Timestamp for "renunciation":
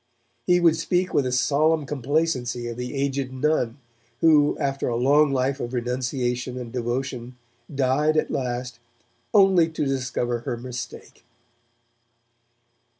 5.75-6.57